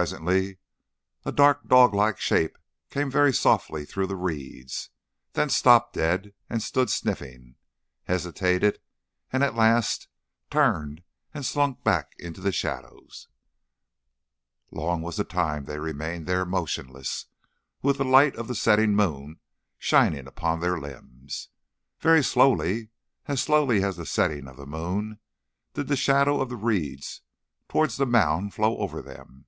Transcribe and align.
Presently 0.00 0.56
a 1.22 1.30
dark 1.30 1.68
dog 1.68 1.92
like 1.92 2.18
shape 2.18 2.56
came 2.88 3.10
very 3.10 3.30
softly 3.30 3.84
through 3.84 4.06
the 4.06 4.16
reeds. 4.16 4.88
Then 5.34 5.50
stopped 5.50 5.92
dead 5.92 6.32
and 6.48 6.62
stood 6.62 6.88
sniffing, 6.88 7.56
hesitated, 8.04 8.78
and 9.30 9.44
at 9.44 9.54
last 9.54 10.08
turned 10.48 11.02
and 11.34 11.44
slunk 11.44 11.84
back 11.84 12.14
into 12.18 12.40
the 12.40 12.52
shadows. 12.52 13.28
Long 14.70 15.02
was 15.02 15.18
the 15.18 15.24
time 15.24 15.66
they 15.66 15.78
remained 15.78 16.26
there 16.26 16.46
motionless, 16.46 17.26
with 17.82 17.98
the 17.98 18.04
light 18.06 18.34
of 18.36 18.48
the 18.48 18.54
setting 18.54 18.96
moon 18.96 19.40
shining 19.76 20.26
on 20.26 20.60
their 20.60 20.78
limbs. 20.80 21.50
Very 22.00 22.24
slowly, 22.24 22.88
as 23.26 23.42
slowly 23.42 23.84
as 23.84 23.96
the 23.98 24.06
setting 24.06 24.48
of 24.48 24.56
the 24.56 24.64
moon, 24.64 25.18
did 25.74 25.88
the 25.88 25.96
shadow 25.96 26.40
of 26.40 26.48
the 26.48 26.56
reeds 26.56 27.20
towards 27.68 27.98
the 27.98 28.06
mound 28.06 28.54
flow 28.54 28.78
over 28.78 29.02
them. 29.02 29.44